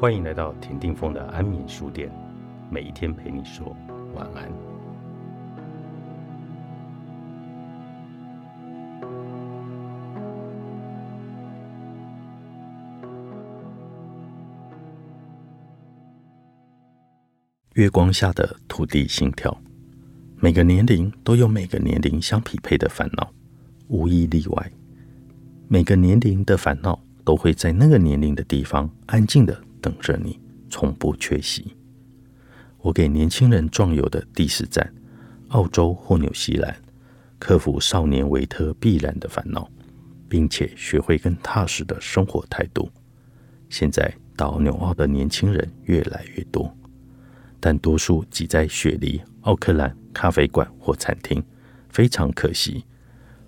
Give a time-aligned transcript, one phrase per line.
[0.00, 2.10] 欢迎来到田定峰的安眠书店，
[2.70, 3.76] 每一天陪你说
[4.14, 4.50] 晚安。
[17.74, 19.54] 月光下的土地心跳，
[20.36, 23.30] 每个年龄都有每个年龄相匹配的烦恼，
[23.88, 24.72] 无一例外。
[25.68, 31.74] 每个年龄的烦恼都会在那个年龄的地方安静的等着你，从不缺席。
[32.78, 34.92] 我给年轻人壮游的第四站，
[35.48, 36.74] 澳洲或纽西兰，
[37.38, 39.68] 克服少年维特必然的烦恼，
[40.28, 42.90] 并且学会更踏实的生活态度。
[43.68, 46.74] 现在到纽澳的年轻人越来越多，
[47.58, 51.42] 但多数挤在雪梨、奥克兰咖啡馆或餐厅，
[51.90, 52.84] 非常可惜。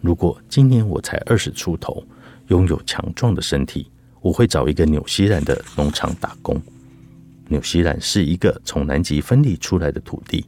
[0.00, 2.02] 如果今年我才二十出头，
[2.46, 6.60] 拥有强壮的身体，我会找一个纽西兰的农场打工。
[7.48, 10.46] 纽西兰是一个从南极分离出来的土地，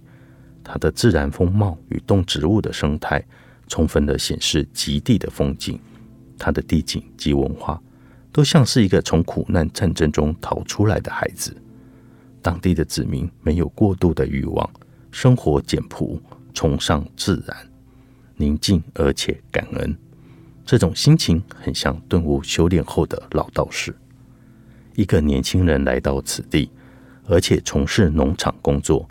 [0.62, 3.24] 它的自然风貌与动植物的生态，
[3.68, 5.78] 充分的显示极地的风景。
[6.38, 7.80] 它的地景及文化，
[8.32, 11.56] 都像是一个从苦难战争中逃出来的孩子。
[12.42, 14.70] 当地的子民没有过度的欲望，
[15.10, 16.20] 生活简朴，
[16.54, 17.56] 崇尚自然。
[18.36, 19.94] 宁静而且感恩，
[20.70, 23.92] 这种心情很像顿悟修炼后的老道士。
[24.94, 26.70] 一个年轻人来到此地，
[27.26, 29.10] 而且从事农场工作，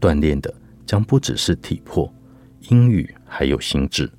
[0.00, 0.52] 锻炼的
[0.84, 2.12] 将不只是体魄、
[2.70, 4.10] 英语，还有心智。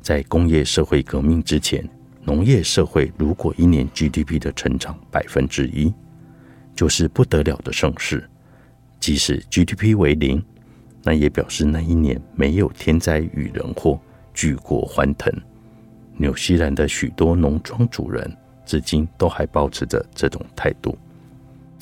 [0.00, 1.86] 在工业社会革命之前，
[2.24, 5.92] 农业社会如果一年 GDP 的成长百分之一，
[6.74, 8.20] 就是不得了的盛世；
[8.98, 10.42] 即使 GDP 为零，
[11.04, 14.00] 那也表示那一年没有天灾与人祸，
[14.32, 15.30] 举国欢腾。
[16.20, 18.30] 纽西兰的许多农庄主人
[18.66, 20.94] 至今都还保持着这种态度。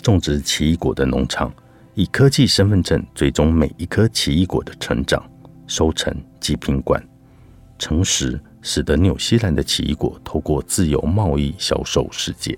[0.00, 1.52] 种植奇异果的农场
[1.94, 5.20] 以科技身份证追踪每一颗奇异果的成长、
[5.66, 7.02] 收成及品管。
[7.80, 12.56] 诚实使得纽西兰的奇异果透过自由贸易销售世界。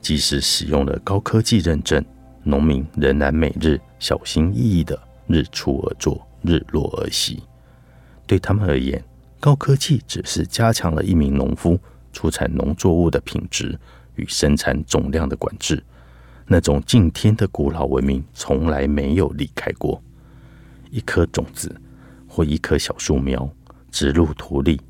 [0.00, 2.02] 即使使用了高科技认证，
[2.42, 4.98] 农民仍然每日小心翼翼的。
[5.26, 7.42] 日出而作，日落而息。
[8.26, 9.04] 对他们而言，
[9.46, 11.78] 高科技只是加强了一名农夫
[12.12, 13.78] 出产农作物的品质
[14.16, 15.80] 与生产总量的管制。
[16.48, 20.02] 那种敬天的古老文明从来没有离开过。
[20.90, 21.80] 一颗种子
[22.26, 23.48] 或一棵小树苗
[23.92, 24.80] 植入土里，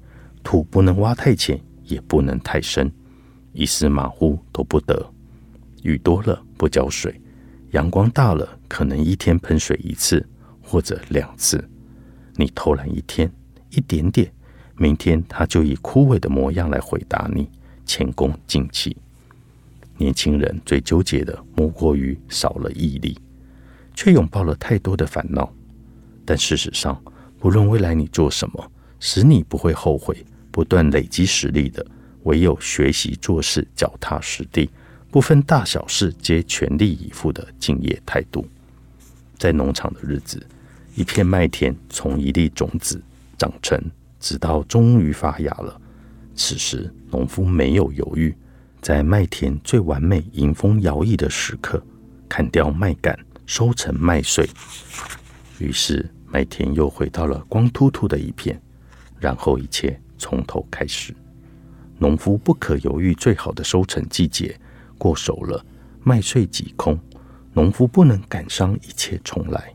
[0.43, 2.91] 土不能挖太浅，也不能太深，
[3.53, 5.07] 一丝马虎都不得。
[5.83, 7.21] 雨多了不浇水。
[7.73, 10.27] 阳光大了，可能一天喷水一次
[10.63, 11.63] 或者两次。
[12.37, 13.31] 你偷懒一天
[13.69, 14.33] 一点点，
[14.79, 17.49] 明天他就以枯萎的模样来回答你，
[17.85, 18.97] 前功尽弃。
[19.97, 23.19] 年轻人最纠结的莫过于少了毅力，
[23.95, 25.51] 却拥抱了太多的烦恼。
[26.25, 27.03] 但事实上，
[27.39, 28.71] 不论未来你做什么，
[29.01, 31.85] 使你不会后悔、不断累积实力的，
[32.25, 34.69] 唯有学习做事脚踏实地。
[35.11, 38.47] 不分大小事，皆全力以赴的敬业态度。
[39.39, 40.45] 在农场的日子，
[40.95, 43.01] 一片麦田从一粒种子
[43.39, 43.81] 长成，
[44.19, 45.81] 直到终于发芽了。
[46.35, 48.37] 此时，农夫没有犹豫，
[48.81, 51.83] 在麦田最完美、迎风摇曳的时刻，
[52.29, 53.17] 砍掉麦秆，
[53.47, 54.49] 收成麦穗。
[55.59, 58.61] 于是，麦田又回到了光秃秃的一片。
[59.19, 61.15] 然后，一切从头开始。
[61.99, 64.55] 农夫不可犹豫，最好的收成季节。
[64.99, 65.65] 过熟了，
[66.03, 66.99] 麦穗挤空，
[67.55, 69.75] 农夫不能感伤一切重来，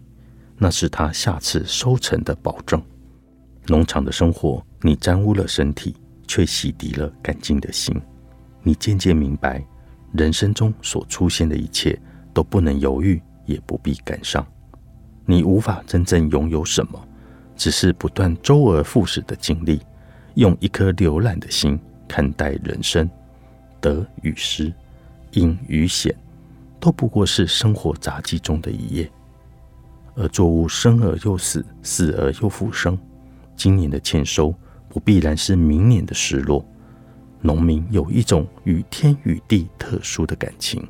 [0.57, 2.79] 那是他下次收成的保证。
[3.67, 5.95] 农场的生活，你沾污了身体，
[6.27, 7.95] 却洗涤了干净的心。
[8.63, 9.63] 你渐渐明白，
[10.13, 11.99] 人生中所出现的一切
[12.33, 14.45] 都不能犹豫，也不必感伤。
[15.25, 17.07] 你无法真正拥有什么，
[17.55, 19.81] 只是不断周而复始的经历，
[20.33, 23.09] 用一颗浏览的心看待人生，
[23.79, 24.73] 得与失。
[25.33, 26.13] 因与险，
[26.77, 29.09] 都不过是生活杂技中的一页。
[30.13, 32.99] 而作物生而又死，死而又复生。
[33.55, 34.53] 今年的欠收，
[34.89, 36.65] 不必然是明年的失落。
[37.41, 40.87] 农民有一种与天与地特殊的感情，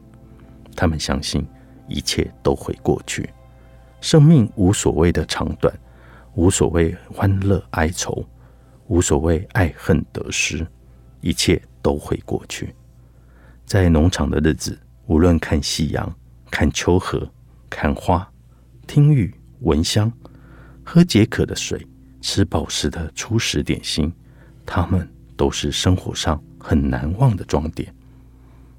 [0.75, 1.47] 他们相信
[1.87, 3.29] 一切都会过去。
[4.01, 5.73] 生命无所谓的长短，
[6.35, 8.25] 无所谓欢乐哀愁，
[8.87, 10.65] 无所谓爱恨得失，
[11.21, 12.75] 一切都会过去。
[13.65, 16.13] 在农场的日子，无论看夕阳、
[16.49, 17.25] 看秋荷、
[17.69, 18.29] 看花、
[18.87, 20.11] 听雨、闻香、
[20.83, 21.87] 喝解渴的水、
[22.21, 24.13] 吃饱食的初食点心，
[24.65, 27.93] 它们都是生活上很难忘的装点。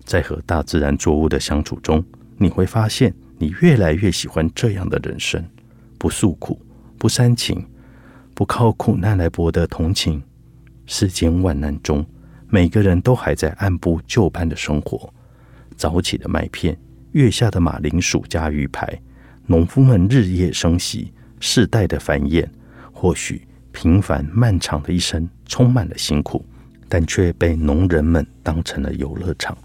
[0.04, 2.02] 在和大自然作物的相处中，
[2.38, 5.44] 你会发现，你越来越喜欢这样的人生：
[5.98, 6.60] 不诉苦，
[6.98, 7.64] 不煽情，
[8.34, 10.22] 不靠苦难来博得同情。
[10.86, 12.04] 世间万难中，
[12.48, 15.12] 每个人都还在按部就班的生活。
[15.76, 16.76] 早起的麦片，
[17.12, 19.00] 月下的马铃薯加鱼排，
[19.46, 22.48] 农夫们日夜生息，世代的繁衍。
[23.02, 26.46] 或许平凡漫长的一生充满了辛苦，
[26.88, 29.58] 但却被农人们当成了游乐场。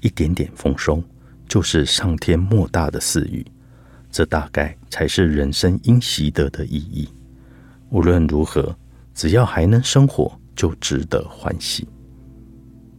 [0.00, 1.02] 一点点丰收，
[1.48, 3.42] 就是上天莫大的赐予。
[4.10, 7.08] 这大概才是人生应习得的意义。
[7.88, 8.76] 无论如何，
[9.14, 11.88] 只要还能生活，就值得欢喜。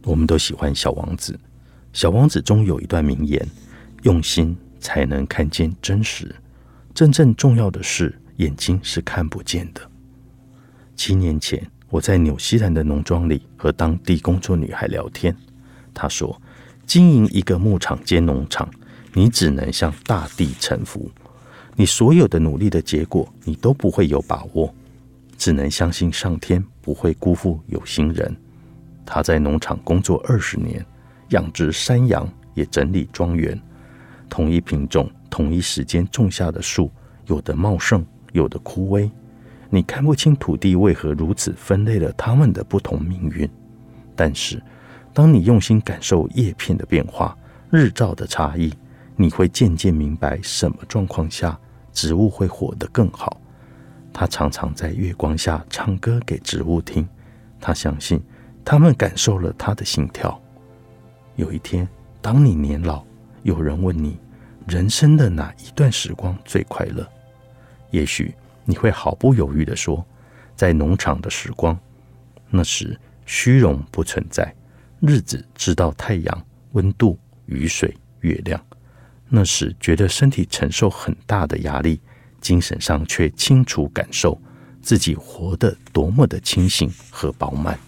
[0.02, 1.32] 我们都喜欢《小王子》，
[1.92, 3.46] 《小王子》中有一段名言
[4.02, 6.34] ：“用心才能看见真实。
[6.92, 9.80] 真正重要的是。”眼睛是看不见的。
[10.96, 15.34] 七年前，我在纽西兰的农庄里和当地工作女孩聊天。
[15.94, 16.40] 她说
[16.86, 18.68] ：“经营一个牧场兼农场，
[19.12, 21.10] 你只能向大地臣服。
[21.76, 24.72] 你所有的努力的结果，你都不会有把握，
[25.36, 28.36] 只能相信上天不会辜负有心人。”
[29.04, 30.84] 她在农场工作二十年，
[31.30, 33.60] 养殖山羊，也整理庄园。
[34.28, 36.90] 同一品种、同一时间种下的树，
[37.26, 38.04] 有的茂盛。
[38.32, 39.10] 有的枯萎，
[39.70, 43.48] 你看不清土地为何如此分类了它们的不同命运。
[44.14, 44.62] 但是，
[45.12, 47.36] 当你用心感受叶片的变化、
[47.70, 48.72] 日照的差异，
[49.16, 51.58] 你会渐渐明白什么状况下
[51.92, 53.40] 植物会活得更好。
[54.12, 57.06] 他常常在月光下唱歌给植物听，
[57.60, 58.20] 他相信
[58.64, 60.40] 他们感受了他的心跳。
[61.36, 61.88] 有一天，
[62.20, 63.04] 当你年老，
[63.42, 64.18] 有人问你，
[64.66, 67.08] 人生的哪一段时光最快乐？
[67.90, 70.04] 也许你会毫不犹豫地说，
[70.54, 71.78] 在农场的时光，
[72.50, 74.54] 那时虚荣不存在，
[75.00, 78.60] 日子知道太阳、温度、雨水、月亮。
[79.28, 82.00] 那时觉得身体承受很大的压力，
[82.40, 84.40] 精神上却清楚感受
[84.80, 87.78] 自己活得多么的清醒和饱满。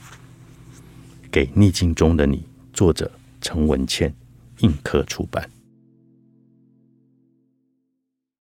[1.31, 3.11] 给逆境中的你，作者
[3.41, 4.14] 陈文茜，
[4.58, 5.49] 映客出版。